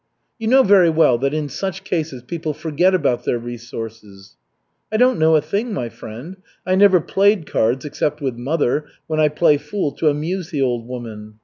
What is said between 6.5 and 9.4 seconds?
I never played cards, except with mother, when I